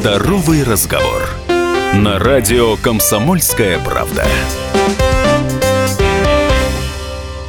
[0.00, 1.28] Здоровый разговор.
[1.92, 4.24] На радио «Комсомольская правда».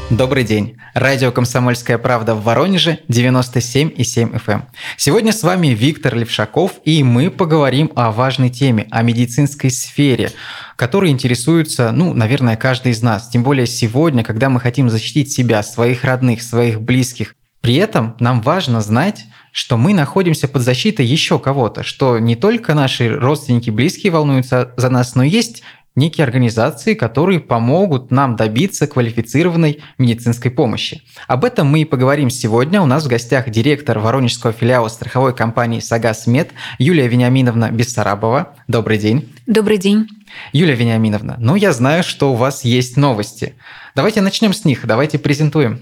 [0.09, 0.75] Добрый день.
[0.93, 4.41] Радио «Комсомольская правда» в Воронеже 97,7 FM.
[4.47, 4.63] Эм.
[4.97, 10.33] Сегодня с вами Виктор Левшаков, и мы поговорим о важной теме, о медицинской сфере,
[10.75, 13.29] которой интересуется, ну, наверное, каждый из нас.
[13.29, 17.33] Тем более сегодня, когда мы хотим защитить себя, своих родных, своих близких.
[17.61, 22.73] При этом нам важно знать, что мы находимся под защитой еще кого-то, что не только
[22.73, 25.63] наши родственники, близкие волнуются за нас, но есть
[25.95, 31.01] некие организации, которые помогут нам добиться квалифицированной медицинской помощи.
[31.27, 32.81] Об этом мы и поговорим сегодня.
[32.81, 38.55] У нас в гостях директор Воронежского филиала страховой компании «Сагас Мед» Юлия Вениаминовна Бессарабова.
[38.67, 39.29] Добрый день.
[39.47, 40.07] Добрый день.
[40.53, 43.55] Юлия Вениаминовна, ну я знаю, что у вас есть новости.
[43.95, 45.81] Давайте начнем с них, давайте презентуем.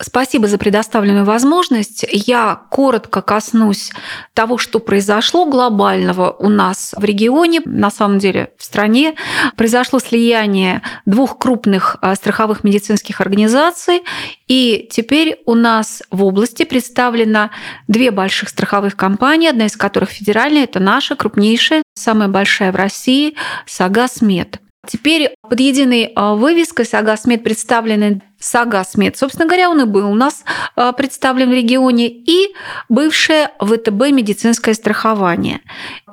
[0.00, 2.06] Спасибо за предоставленную возможность.
[2.08, 3.90] Я коротко коснусь
[4.32, 9.14] того, что произошло глобального у нас в регионе, на самом деле в стране.
[9.56, 14.04] Произошло слияние двух крупных а, страховых медицинских организаций,
[14.46, 17.50] и теперь у нас в области представлено
[17.88, 23.34] две больших страховых компании, одна из которых федеральная, это наша крупнейшая, самая большая в России,
[23.66, 24.60] Сагасмед.
[24.86, 29.16] Теперь под единой а, вывеской Сагасмед представлены Сагасмед.
[29.16, 30.44] Собственно говоря, он и был у нас
[30.76, 32.54] а, представлен в регионе, и
[32.88, 35.60] бывшее ВТБ медицинское страхование.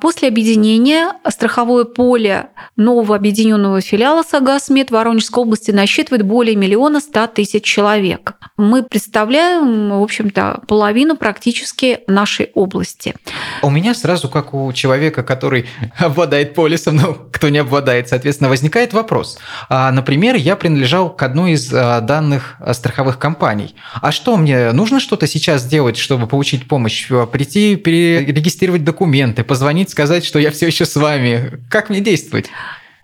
[0.00, 7.28] После объединения страховое поле нового объединенного филиала Сагасмед в Воронежской области насчитывает более миллиона ста
[7.28, 8.34] тысяч человек.
[8.56, 13.14] Мы представляем, в общем-то, половину практически нашей области.
[13.62, 15.66] У меня сразу, как у человека, который
[15.98, 19.38] обладает полисом, ну, кто не обладает, соответственно, возникает вопрос.
[19.68, 21.72] А, например, я принадлежал к одной из
[22.16, 23.74] данных страховых компаний.
[24.00, 27.10] А что, мне нужно что-то сейчас сделать, чтобы получить помощь?
[27.10, 31.60] Э, прийти, перерегистрировать документы, позвонить, сказать, что я все еще с вами?
[31.68, 32.46] Как мне действовать?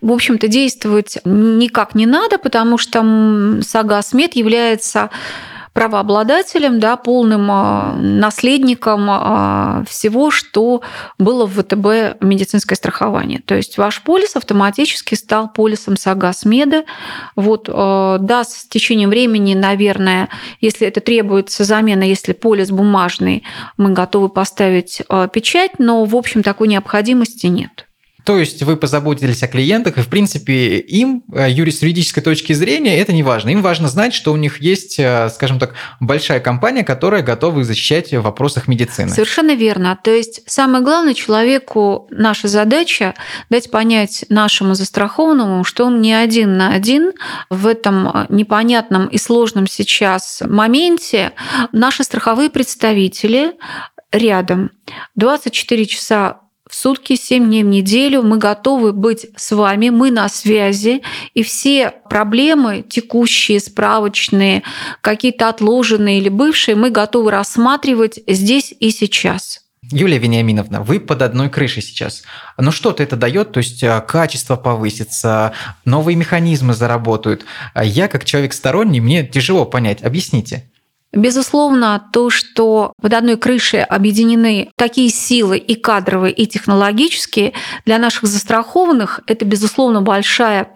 [0.01, 5.11] В общем-то, действовать никак не надо, потому что Сага Смет является
[5.73, 10.81] правообладателем, да, полным а, наследником а, всего, что
[11.17, 13.41] было в ВТБ медицинское страхование.
[13.43, 16.85] То есть ваш полис автоматически стал полисом Сагасмеда.
[17.35, 20.29] Вот, а, да, с течением времени, наверное,
[20.61, 23.43] если это требуется замена, если полис бумажный,
[23.77, 25.01] мы готовы поставить
[25.33, 27.87] печать, но, в общем, такой необходимости нет.
[28.23, 32.97] То есть вы позаботились о клиентах, и, в принципе, им, э, с юридической точки зрения,
[32.97, 33.49] это не важно.
[33.49, 37.65] Им важно знать, что у них есть, э, скажем так, большая компания, которая готова их
[37.65, 39.09] защищать в вопросах медицины.
[39.09, 39.99] Совершенно верно.
[40.01, 43.13] То есть самое главное человеку, наша задача
[43.49, 47.11] дать понять нашему застрахованному, что он не один на один
[47.49, 51.33] в этом э, непонятном и сложном сейчас моменте.
[51.73, 53.53] Наши страховые представители
[54.11, 54.71] рядом
[55.15, 56.42] 24 часа
[56.73, 58.23] сутки, 7 дней в неделю.
[58.23, 61.01] Мы готовы быть с вами, мы на связи.
[61.33, 64.63] И все проблемы текущие, справочные,
[65.01, 69.63] какие-то отложенные или бывшие, мы готовы рассматривать здесь и сейчас.
[69.91, 72.23] Юлия Вениаминовна, вы под одной крышей сейчас.
[72.57, 75.53] Но что-то это дает, то есть а, качество повысится,
[75.85, 77.45] новые механизмы заработают.
[77.73, 80.01] А я, как человек сторонний, мне тяжело понять.
[80.01, 80.69] Объясните.
[81.13, 87.53] Безусловно, то, что под одной крышей объединены такие силы и кадровые, и технологические,
[87.85, 90.69] для наших застрахованных это, безусловно, большая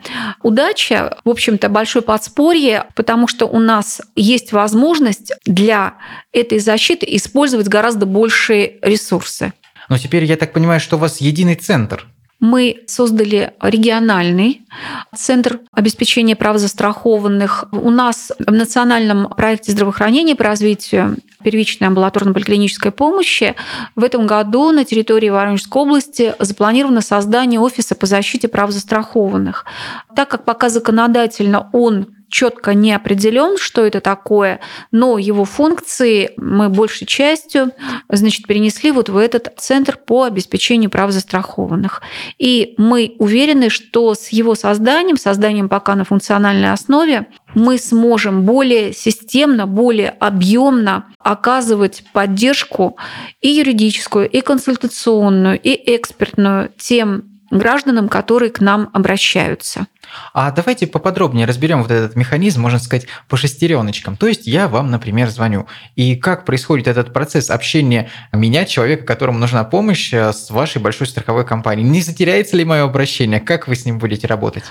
[0.43, 5.95] удача, в общем-то, большое подспорье, потому что у нас есть возможность для
[6.31, 9.53] этой защиты использовать гораздо большие ресурсы.
[9.89, 12.05] Но теперь я так понимаю, что у вас единый центр
[12.39, 14.61] мы создали региональный
[15.15, 17.65] центр обеспечения прав застрахованных.
[17.71, 23.55] У нас в национальном проекте здравоохранения по развитию первичной амбулаторно-поликлинической помощи
[23.95, 29.65] в этом году на территории Воронежской области запланировано создание офиса по защите прав застрахованных.
[30.15, 34.59] Так как пока законодательно он четко не определен, что это такое,
[34.91, 37.71] но его функции мы большей частью
[38.09, 42.01] значит, перенесли вот в этот центр по обеспечению прав застрахованных.
[42.37, 48.93] И мы уверены, что с его созданием, созданием пока на функциональной основе, мы сможем более
[48.93, 52.97] системно, более объемно оказывать поддержку
[53.41, 59.87] и юридическую, и консультационную, и экспертную тем гражданам, которые к нам обращаются.
[60.33, 64.15] А давайте поподробнее разберем вот этот механизм, можно сказать, по шестереночкам.
[64.15, 65.67] То есть я вам, например, звоню.
[65.95, 71.07] И как происходит этот процесс общения меня, человека, которому нужна помощь, э, с вашей большой
[71.07, 71.87] страховой компанией?
[71.87, 73.39] Не затеряется ли мое обращение?
[73.39, 74.63] Как вы с ним будете работать?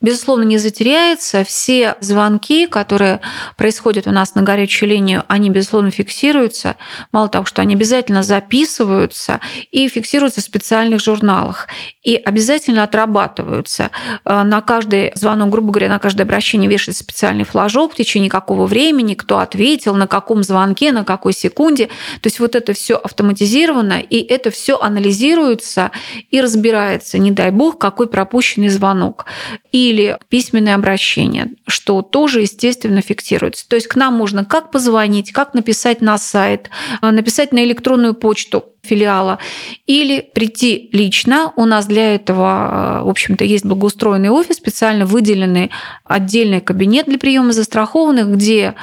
[0.00, 1.42] Безусловно, не затеряется.
[1.44, 3.20] Все звонки, которые
[3.56, 6.76] происходят у нас на горячую линию, они, безусловно, фиксируются.
[7.12, 9.40] Мало того, что они обязательно записываются
[9.70, 11.68] и фиксируются в специальных журналах.
[12.02, 13.90] И обязательно отрабатываются.
[14.24, 18.66] Э, на каждый звонок, грубо говоря, на каждое обращение вешается специальный флажок в течение какого
[18.66, 21.86] времени, кто ответил, на каком звонке, на какой секунде.
[22.20, 25.90] То есть вот это все автоматизировано, и это все анализируется
[26.30, 29.24] и разбирается, не дай бог, какой пропущенный звонок.
[29.72, 33.68] Или или письменное обращение, что тоже, естественно, фиксируется.
[33.68, 38.14] То есть к нам можно как позвонить, как написать на сайт, а, написать на электронную
[38.14, 39.38] почту филиала
[39.86, 41.52] или прийти лично.
[41.56, 45.70] У нас для этого, а, в общем-то, есть благоустроенный офис, специально выделенный
[46.04, 48.74] отдельный кабинет для приема застрахованных, где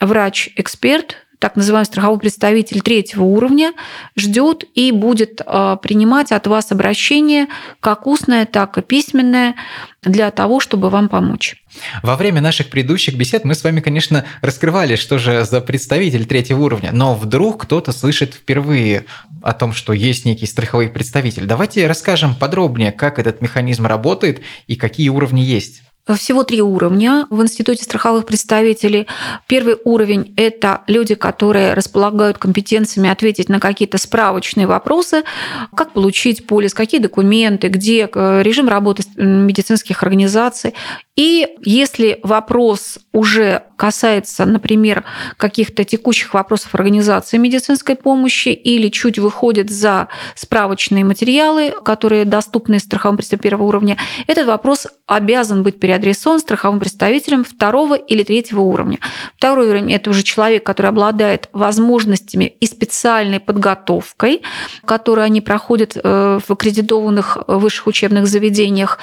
[0.00, 3.72] врач-эксперт так называемый страховой представитель третьего уровня,
[4.16, 7.48] ждет и будет а, принимать от вас обращение
[7.80, 9.56] как устное, так и письменное
[10.04, 11.56] для того, чтобы вам помочь.
[12.04, 16.60] Во время наших предыдущих бесед мы с вами, конечно, раскрывали, что же за представитель третьего
[16.60, 19.06] уровня, но вдруг кто-то слышит впервые
[19.42, 21.46] о том, что есть некий страховой представитель.
[21.46, 25.82] Давайте расскажем подробнее, как этот механизм работает и какие уровни есть.
[26.06, 29.06] Всего три уровня в Институте страховых представителей.
[29.46, 35.22] Первый уровень– это люди, которые располагают компетенциями ответить на какие-то справочные вопросы,
[35.76, 40.74] как получить полис, какие документы, где э, режим работы медицинских организаций.
[41.14, 45.04] И если вопрос уже касается, например,
[45.36, 53.16] каких-то текущих вопросов организации медицинской помощи или чуть выходит за справочные материалы, которые доступны страховым
[53.16, 58.98] представителям первого уровня, этот вопрос обязан быть переадресован страховым представителем второго или третьего уровня.
[59.36, 64.42] Второй уровень– это уже человек, который обладает возможностями и специальной подготовкой,
[64.86, 68.98] которую они проходят э, в аккредитованных высших учебных заведениях,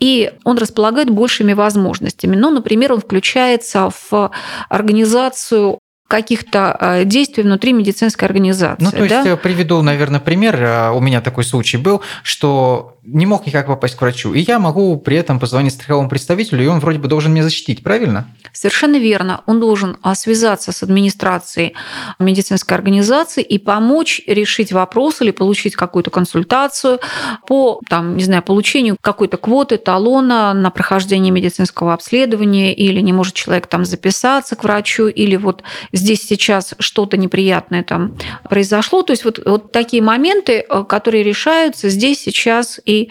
[0.00, 2.36] и он располагает большими возможностями.
[2.36, 4.30] Ну, например, он включается в
[4.68, 5.78] организацию
[6.08, 8.84] каких-то э, действий внутри медицинской организации.
[8.84, 9.26] Ну, то есть, да?
[9.26, 10.56] Э, приведу, наверное, пример.
[10.62, 14.34] Э, у меня такой случай был, что не мог никак попасть к врачу.
[14.34, 17.82] И я могу при этом позвонить страховому представителю, и он вроде бы должен меня защитить,
[17.82, 18.26] правильно?
[18.52, 19.42] Совершенно верно.
[19.46, 21.74] Он должен а, связаться с администрацией
[22.18, 26.98] медицинской организации и помочь решить вопрос или получить какую-то консультацию
[27.46, 33.34] по, там, не знаю, получению какой-то квоты, талона на прохождение медицинского обследования, или не может
[33.34, 35.62] человек там записаться к врачу, или вот
[35.96, 38.16] здесь сейчас что-то неприятное там
[38.48, 39.02] произошло.
[39.02, 43.10] То есть вот, вот такие моменты, э, которые решаются здесь, сейчас и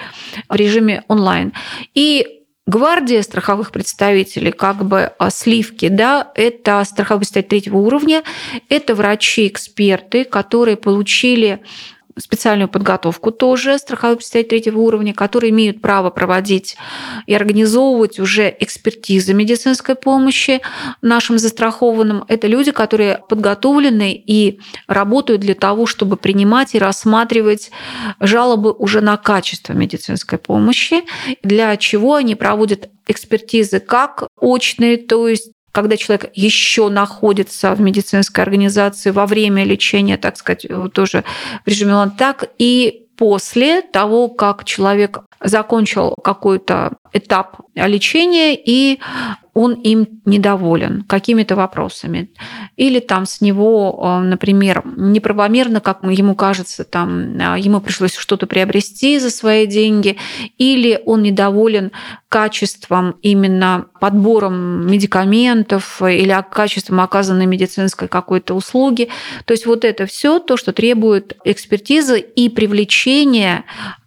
[0.49, 1.53] в режиме онлайн.
[1.93, 2.35] И
[2.67, 8.23] Гвардия страховых представителей, как бы а, сливки, да, это страховой представитель третьего уровня,
[8.69, 11.61] это врачи-эксперты, которые получили
[12.17, 16.77] специальную подготовку тоже страховой представитель третьего уровня, которые имеют право проводить
[17.25, 20.61] и организовывать уже экспертизы медицинской помощи
[21.01, 22.23] нашим застрахованным.
[22.27, 27.71] Это люди, которые подготовлены и работают для того, чтобы принимать и рассматривать
[28.19, 31.03] жалобы уже на качество медицинской помощи,
[31.43, 38.41] для чего они проводят экспертизы как очные, то есть когда человек еще находится в медицинской
[38.41, 41.25] организации во время лечения, так сказать, тоже
[41.65, 49.01] в режиме онлайн, так и после того, как человек закончил какой-то этап лечения и
[49.55, 52.29] он им недоволен какими-то вопросами.
[52.75, 58.47] Или там с него, э, например, неправомерно, как ему кажется, там э, ему пришлось что-то
[58.47, 60.17] приобрести за свои деньги,
[60.57, 61.91] или он недоволен
[62.27, 69.07] качеством именно подбором медикаментов или качеством оказанной медицинской какой-то услуги.
[69.45, 73.63] То есть вот это все то, что требует экспертизы и привлечения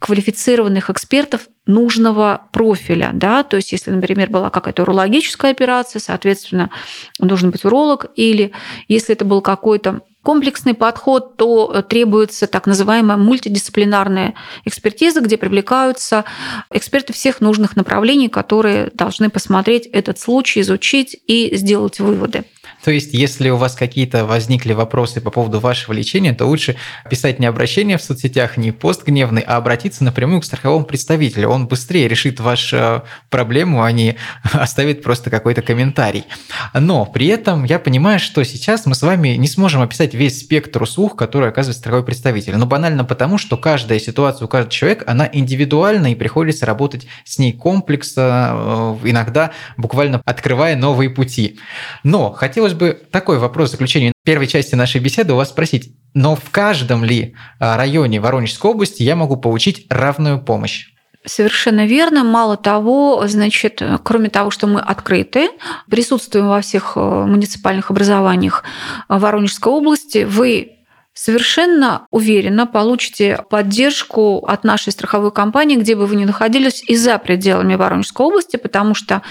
[0.09, 3.11] квалифицированных экспертов нужного профиля.
[3.13, 3.43] Да?
[3.43, 6.71] То есть, если, например, была какая-то урологическая операция, соответственно,
[7.19, 8.51] должен быть уролог, или
[8.87, 14.33] если это был какой-то комплексный подход, то требуется так называемая мультидисциплинарная
[14.65, 16.25] экспертиза, где привлекаются
[16.71, 22.45] эксперты всех нужных направлений, которые должны посмотреть этот случай, изучить и сделать выводы.
[22.83, 26.75] То есть, если у вас какие-то возникли вопросы по поводу вашего лечения, то лучше
[27.09, 31.49] писать не обращение в соцсетях, не пост гневный, а обратиться напрямую к страховому представителю.
[31.49, 34.15] Он быстрее решит вашу э, проблему, а не
[34.53, 36.25] оставит просто какой-то комментарий.
[36.73, 40.81] Но при этом я понимаю, что сейчас мы с вами не сможем описать весь спектр
[40.81, 42.55] услуг, который оказывает страховой представитель.
[42.55, 47.37] Но банально потому, что каждая ситуация у каждого человека, она индивидуальна и приходится работать с
[47.39, 51.59] ней комплексно, э, иногда буквально открывая новые пути.
[52.03, 55.95] Но хотелось хотелось бы такой вопрос в заключение первой части нашей беседы у вас спросить.
[56.13, 60.87] Но в каждом ли а, районе Воронежской области я могу получить равную помощь?
[61.25, 62.23] Совершенно верно.
[62.23, 65.49] Мало того, значит, кроме того, что мы открыты,
[65.89, 68.63] присутствуем во всех э, муниципальных образованиях
[69.09, 70.77] Воронежской области, вы
[71.13, 77.17] совершенно уверенно получите поддержку от нашей страховой компании, где бы вы ни находились, и за
[77.17, 79.21] пределами Воронежской области, потому что,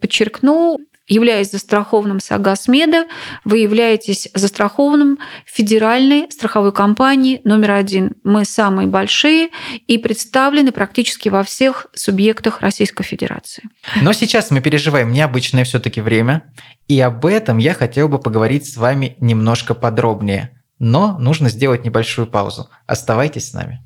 [0.00, 3.06] подчеркну, Являясь застрахованным Сагасмеда,
[3.44, 8.14] вы являетесь застрахованным федеральной страховой компанией номер один.
[8.24, 9.50] Мы самые большие
[9.86, 13.62] и представлены практически во всех субъектах Российской Федерации.
[14.02, 16.52] Но сейчас мы переживаем необычное все-таки время,
[16.88, 20.60] и об этом я хотел бы поговорить с вами немножко подробнее.
[20.80, 22.68] Но нужно сделать небольшую паузу.
[22.86, 23.80] Оставайтесь с нами.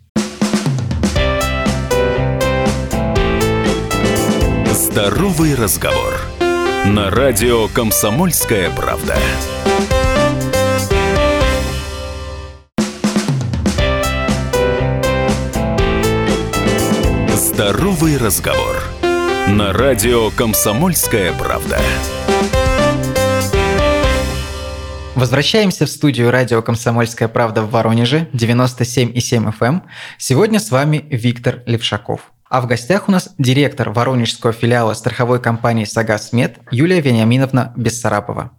[4.73, 6.20] Здоровый разговор
[6.87, 9.15] на радио «Комсомольская правда».
[17.35, 18.83] Здоровый разговор
[19.47, 21.79] на радио «Комсомольская правда».
[25.15, 29.67] Возвращаемся в студию радио «Комсомольская правда» в Воронеже, 97,7 FM.
[29.67, 29.83] Эм.
[30.17, 32.33] Сегодня с вами Виктор Левшаков.
[32.51, 38.51] А в гостях у нас директор воронежского филиала страховой компании «Сагасмед» Юлия Вениаминовна Бессарапова.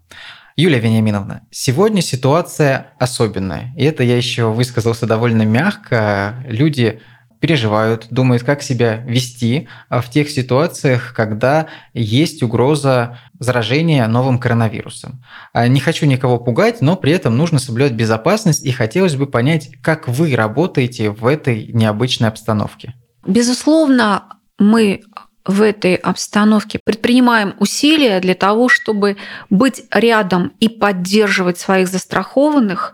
[0.55, 3.74] Юлия Вениаминовна, сегодня ситуация особенная.
[3.75, 6.36] И это я еще высказался довольно мягко.
[6.48, 7.01] Люди
[7.41, 15.21] переживают, думают, как себя вести в тех ситуациях, когда есть угроза заражения новым коронавирусом.
[15.51, 19.69] А, не хочу никого пугать, но при этом нужно соблюдать безопасность, и хотелось бы понять,
[19.81, 22.93] как вы работаете в этой необычной обстановке.
[23.25, 25.04] Безусловно, мы
[25.45, 26.79] в этой обстановке.
[26.83, 29.17] Предпринимаем усилия для того, чтобы
[29.50, 32.93] быть рядом и поддерживать своих застрахованных,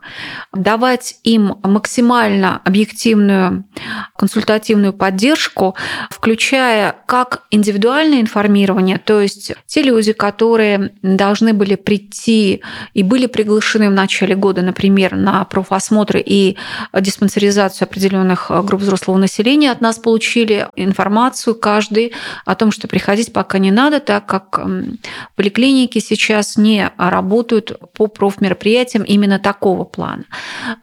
[0.53, 3.65] давать им максимально объективную
[4.15, 5.75] консультативную поддержку,
[6.09, 12.61] включая как индивидуальное информирование, то есть те люди, которые должны были прийти
[12.93, 16.57] и были приглашены в начале года, например, на профосмотры и
[16.93, 22.13] диспансеризацию определенных групп взрослого населения, от нас получили информацию каждый
[22.45, 24.59] о том, что приходить пока не надо, так как
[25.35, 30.25] поликлиники сейчас не работают по профмероприятиям именно такого плана.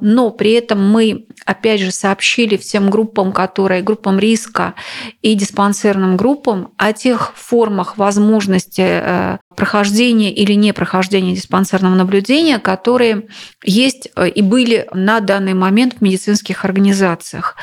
[0.01, 4.75] Но при этом мы, опять же, сообщили всем группам, которые группам риска
[5.23, 13.27] и диспансерным группам о тех формах возможности э, прохождения или не прохождения диспансерного наблюдения, которые
[13.63, 17.57] есть э, и были на данный момент в медицинских организациях.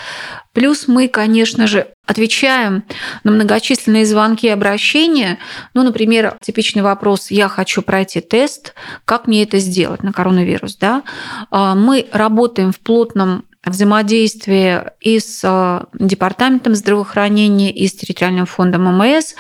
[0.53, 2.83] Плюс мы, конечно же, отвечаем
[3.23, 5.39] на многочисленные звонки и обращения.
[5.73, 8.73] Ну, например, типичный вопрос «Я хочу пройти тест.
[9.05, 11.03] Как мне это сделать на коронавирус?» да?
[11.49, 18.85] А, мы работаем в плотном взаимодействие и с э, Департаментом здравоохранения, и с территориальным фондом
[18.97, 19.35] МС,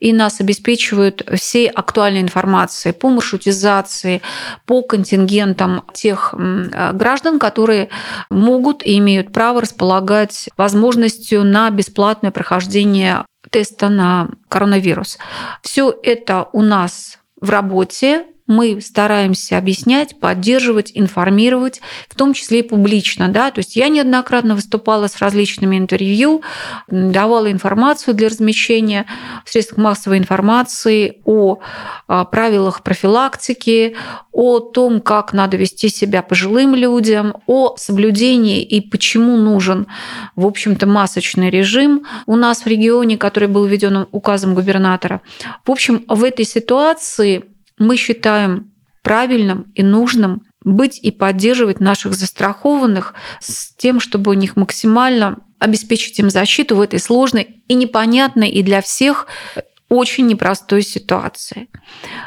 [0.00, 4.22] и нас обеспечивают всей актуальной информацией по маршрутизации,
[4.64, 7.90] по контингентам тех э, граждан, которые
[8.30, 15.18] могут и имеют право располагать возможностью на бесплатное прохождение теста на коронавирус.
[15.62, 22.62] Все это у нас в работе, мы стараемся объяснять, поддерживать, информировать, в том числе и
[22.62, 23.28] публично.
[23.28, 23.50] Да?
[23.50, 26.42] То есть я неоднократно выступала с различными интервью,
[26.88, 29.06] давала информацию для размещения
[29.44, 31.58] в средствах массовой информации о
[32.08, 33.96] а, правилах профилактики,
[34.32, 39.86] о том, как надо вести себя пожилым людям, о соблюдении и почему нужен,
[40.36, 45.20] в общем-то, масочный режим у нас в регионе, который был введен указом губернатора.
[45.64, 47.44] В общем, в этой ситуации
[47.78, 54.56] мы считаем правильным и нужным быть и поддерживать наших застрахованных с тем, чтобы у них
[54.56, 59.26] максимально обеспечить им защиту в этой сложной и непонятной и для всех
[59.88, 61.68] очень непростой ситуации.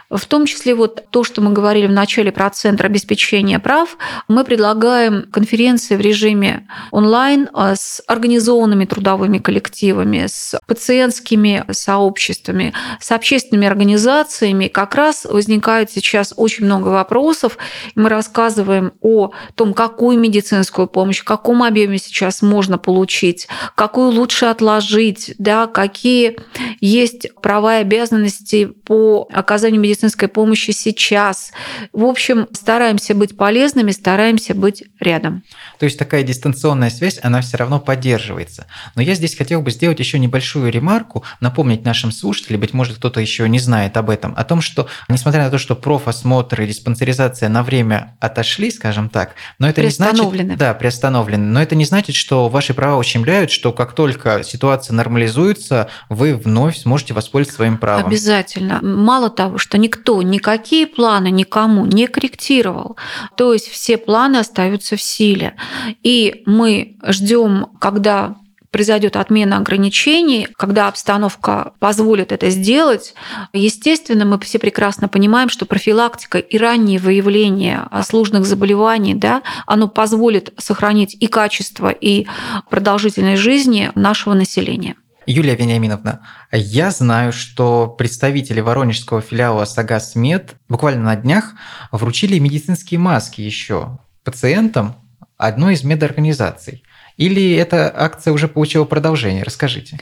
[0.09, 3.97] В том числе вот то, что мы говорили в начале про Центр обеспечения прав,
[4.29, 13.11] мы предлагаем конференции в режиме онлайн а, с организованными трудовыми коллективами, с пациентскими сообществами, с
[13.11, 14.67] общественными организациями.
[14.67, 17.57] Как раз возникает сейчас очень много вопросов.
[17.95, 24.45] Мы рассказываем о том, какую медицинскую помощь, в каком объеме сейчас можно получить, какую лучше
[24.45, 26.37] отложить, да, какие
[26.79, 31.51] есть права и обязанности по оказанию медицинской помощи сейчас.
[31.91, 35.41] В общем, стараемся быть полезными, стараемся быть рядом.
[35.79, 38.67] То есть такая дистанционная связь, она все равно поддерживается.
[38.93, 43.19] Но я здесь хотел бы сделать еще небольшую ремарку, напомнить нашим слушателям, быть может, кто-то
[43.19, 47.49] еще не знает об этом, о том, что, несмотря на то, что профосмотр и диспансеризация
[47.49, 50.55] на время отошли, скажем так, но это не значит...
[50.55, 51.45] Да, приостановлены.
[51.45, 56.77] Но это не значит, что ваши права ущемляют, что как только ситуация нормализуется, вы вновь
[56.77, 58.07] сможете воспользоваться своим правом.
[58.07, 58.79] Обязательно.
[58.81, 62.97] Мало того, что никто никакие планы никому не корректировал,
[63.35, 65.55] то есть все планы остаются в силе.
[66.03, 68.35] И мы ждем, когда
[68.71, 73.15] произойдет отмена ограничений, когда обстановка позволит это сделать,
[73.51, 80.53] естественно, мы все прекрасно понимаем, что профилактика и раннее выявление сложных заболеваний, да, оно позволит
[80.57, 82.27] сохранить и качество, и
[82.69, 84.95] продолжительность жизни нашего населения.
[85.31, 86.21] Юлия Вениаминовна,
[86.51, 91.53] я знаю, что представители воронежского филиала Сагас Мед буквально на днях
[91.91, 94.95] вручили медицинские маски еще пациентам
[95.37, 96.83] одной из медорганизаций.
[97.17, 99.43] Или эта акция уже получила продолжение?
[99.43, 99.99] Расскажите.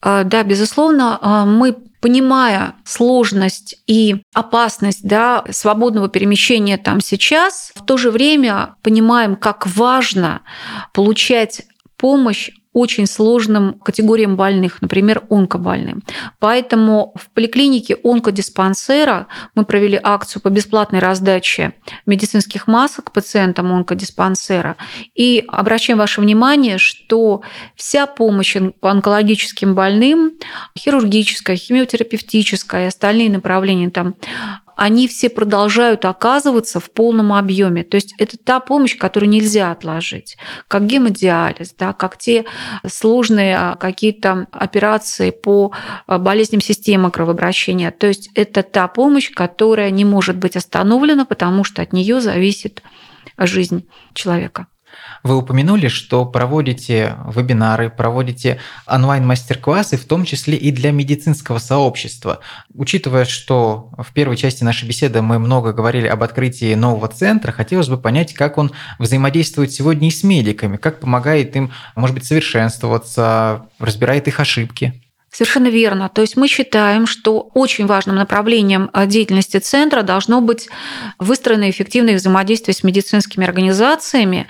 [0.00, 7.84] А, да, безусловно, а, мы понимая сложность и опасность да, свободного перемещения там сейчас, в
[7.84, 10.40] то же время понимаем, как важно
[10.94, 11.62] получать
[12.02, 16.02] помощь очень сложным категориям больных, например, онкобольным.
[16.40, 21.74] Поэтому в поликлинике онкодиспансера мы провели акцию по бесплатной раздаче
[22.06, 24.76] медицинских масок пациентам онкодиспансера.
[25.14, 27.42] И обращаем ваше внимание, что
[27.76, 30.32] вся помощь по онкологическим больным,
[30.76, 34.16] хирургическая, химиотерапевтическая и остальные направления там
[34.82, 37.84] они все продолжают оказываться в полном объеме.
[37.84, 40.36] То есть это та помощь, которую нельзя отложить,
[40.66, 42.46] как гемодиализ, да, как те
[42.84, 45.70] сложные а, какие-то операции по
[46.08, 47.92] а, болезням системы кровообращения.
[47.92, 52.82] То есть это та помощь, которая не может быть остановлена, потому что от нее зависит
[53.38, 54.66] жизнь человека.
[55.22, 62.40] Вы упомянули, что проводите вебинары, проводите онлайн-мастер-классы, в том числе и для медицинского сообщества.
[62.74, 67.88] Учитывая, что в первой части нашей беседы мы много говорили об открытии нового центра, хотелось
[67.88, 73.66] бы понять, как он взаимодействует сегодня и с медиками, как помогает им, может быть, совершенствоваться,
[73.78, 75.01] разбирает их ошибки.
[75.32, 76.10] Совершенно верно.
[76.10, 80.68] То есть мы считаем, что очень важным направлением э, деятельности центра должно быть
[81.18, 84.46] выстроено эффективное взаимодействие с медицинскими организациями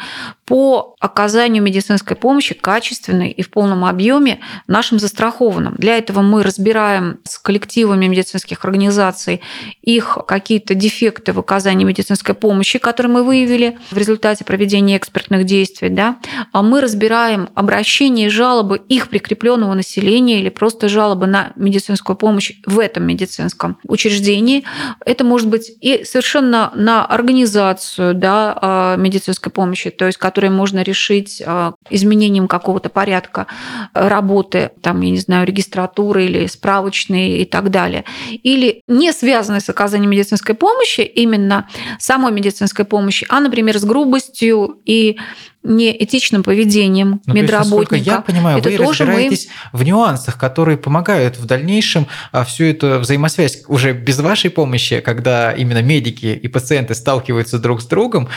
[0.53, 5.77] по оказанию медицинской помощи качественной и в полном объеме нашим застрахованным.
[5.79, 9.41] Для этого мы разбираем с коллективами медицинских организаций
[9.81, 15.89] их какие-то дефекты в оказании медицинской помощи, которые мы выявили в результате проведения экспертных действий.
[15.89, 16.19] Да?
[16.53, 22.53] А мы разбираем обращения и жалобы их прикрепленного населения или просто жалобы на медицинскую помощь
[22.67, 24.65] в этом медицинском учреждении.
[25.07, 30.83] Это может быть и совершенно на организацию да, а, медицинской помощи, то есть которой можно
[30.83, 33.47] решить а, изменением какого-то порядка
[33.95, 38.05] работы, там, я не знаю, регистратуры или справочной и так далее.
[38.31, 41.69] Или не связанной с оказанием медицинской помощи, именно
[42.01, 45.17] самой медицинской помощи, а, например, с грубостью и
[45.63, 47.97] неэтичным поведением ну, медработника.
[47.97, 49.79] Есть, я понимаю, это вы тоже разбираетесь мы...
[49.79, 55.53] в нюансах, которые помогают в дальнейшем а, всю эту взаимосвязь уже без вашей помощи, когда
[55.53, 58.29] именно медики и пациенты сталкиваются друг с другом,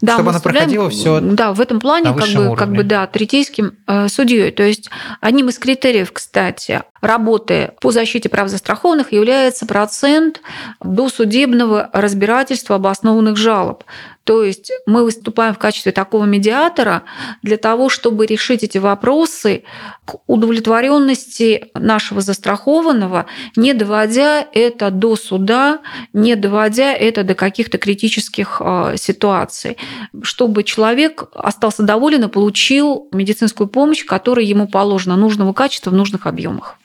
[0.00, 1.20] да, чтобы она проходила все.
[1.20, 4.50] Да, в этом плане как бы, как бы да, третейским э, судьей.
[4.50, 4.90] То есть
[5.20, 10.40] одним из критериев, кстати, работы по защите прав застрахованных является процент
[10.82, 13.84] досудебного разбирательства обоснованных жалоб.
[14.24, 17.02] То есть мы выступаем в качестве такого медиатора
[17.42, 19.64] для того, чтобы решить эти вопросы
[20.04, 25.80] к удовлетворенности нашего застрахованного, не доводя это до суда,
[26.12, 29.78] не доводя это до каких-то критических а, ситуаций,
[30.22, 36.26] чтобы человек остался доволен и получил медицинскую помощь, которая ему положена нужного качества в нужных
[36.26, 36.76] объемах.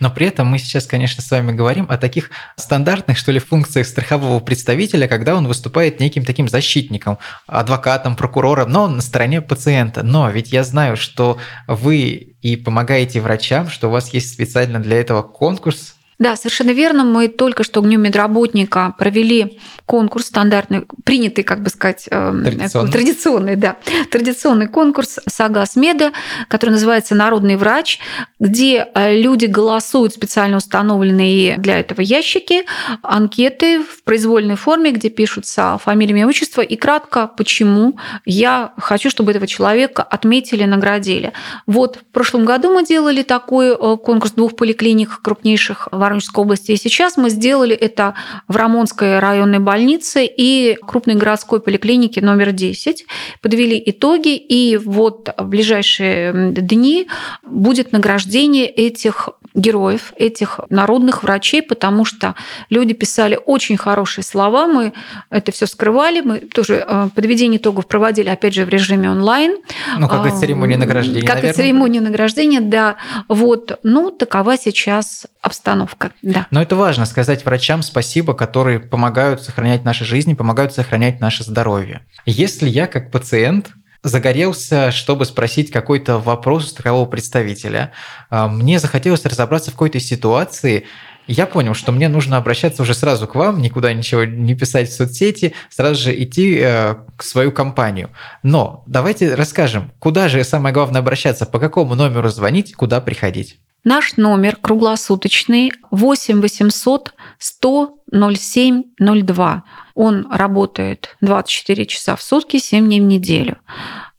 [0.00, 3.86] Но при этом мы сейчас, конечно, с вами говорим о таких стандартных, что ли, функциях
[3.86, 10.02] страхового представителя, когда он выступает неким таким защитником, адвокатом, прокурором, но на стороне пациента.
[10.02, 15.00] Но ведь я знаю, что вы и помогаете врачам, что у вас есть специально для
[15.00, 17.04] этого конкурс да, совершенно верно.
[17.04, 22.92] Мы только что к Дню медработника провели конкурс стандартный, принятый, как бы сказать, эм, традиционный,
[22.92, 23.76] традиционный да,
[24.10, 26.12] традиционный конкурс Сагас Меда,
[26.48, 27.98] который называется «Народный врач»,
[28.38, 32.64] где э, люди голосуют специально установленные для этого ящики,
[33.02, 39.32] анкеты в произвольной форме, где пишутся фамилия, имя, отчество и кратко, почему я хочу, чтобы
[39.32, 41.32] этого человека отметили, наградили.
[41.66, 46.72] Вот в прошлом году мы делали такой э, конкурс двух поликлиниках крупнейших в Воронежской области.
[46.72, 48.14] И сейчас мы сделали это
[48.48, 53.06] в Рамонской районной больнице и крупной городской поликлинике номер 10.
[53.40, 57.08] Подвели итоги, и вот в ближайшие дни
[57.42, 62.34] будет награждение этих героев, этих народных врачей, потому что
[62.70, 64.92] люди писали очень хорошие слова, мы
[65.30, 69.58] это все скрывали, мы тоже э, подведение итогов проводили, опять же, в режиме онлайн.
[69.98, 71.52] Ну, как и церемония награждения, Как наверное.
[71.52, 72.96] и церемония награждения, да.
[73.28, 76.46] Вот, ну, такова сейчас обстановка, да.
[76.50, 82.00] Но это важно сказать врачам спасибо, которые помогают сохранять наши жизни, помогают сохранять наше здоровье.
[82.26, 83.70] Если я как пациент
[84.04, 87.92] загорелся, чтобы спросить какой-то вопрос у страхового представителя.
[88.30, 90.84] А, мне захотелось разобраться в какой-то ситуации,
[91.26, 94.92] я понял, что мне нужно обращаться уже сразу к вам, никуда ничего не писать в
[94.92, 98.10] соцсети, сразу же идти э, к свою компанию.
[98.42, 103.58] Но давайте расскажем, куда же самое главное обращаться, по какому номеру звонить, куда приходить.
[103.84, 109.64] Наш номер круглосуточный 8 800 100 07 02.
[109.94, 113.58] Он работает 24 часа в сутки, 7 дней в неделю.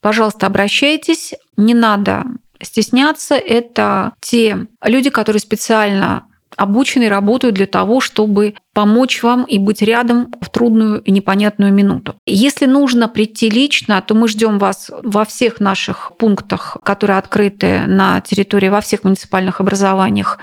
[0.01, 1.33] Пожалуйста, обращайтесь.
[1.57, 2.25] Не надо
[2.61, 3.35] стесняться.
[3.35, 10.33] Это те люди, которые специально обучены работают для того, чтобы помочь вам и быть рядом
[10.41, 12.15] в трудную и непонятную минуту.
[12.25, 18.21] Если нужно прийти лично, то мы ждем вас во всех наших пунктах, которые открыты на
[18.21, 20.39] территории, во всех муниципальных образованиях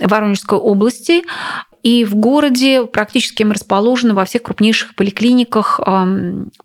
[0.00, 1.22] Воронежской области.
[1.82, 5.80] И в городе практически мы расположены во всех крупнейших поликлиниках,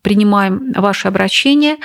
[0.01, 1.75] принимаем ваши обращения.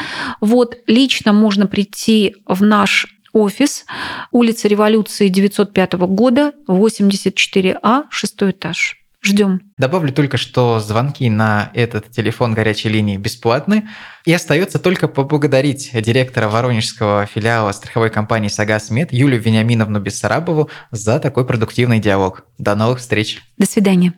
[0.40, 3.84] Вот лично можно прийти в наш офис,
[4.30, 8.96] улица Революции 905 года, 84А, шестой этаж.
[9.24, 9.62] Ждем.
[9.78, 13.88] Добавлю только, что звонки на этот телефон горячей линии бесплатны.
[14.26, 21.18] И остается только поблагодарить директора воронежского филиала страховой компании «Сагас Мед» Юлию Вениаминовну Бессарабову за
[21.20, 22.44] такой продуктивный диалог.
[22.58, 23.40] До новых встреч.
[23.56, 24.12] До свидания.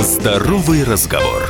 [0.00, 1.49] Здоровый разговор.